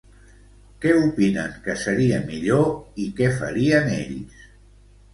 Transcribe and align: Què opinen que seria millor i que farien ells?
Què 0.85 0.93
opinen 1.09 1.53
que 1.69 1.77
seria 1.83 2.23
millor 2.33 2.67
i 3.07 3.09
que 3.23 3.31
farien 3.39 3.97
ells? 4.03 4.47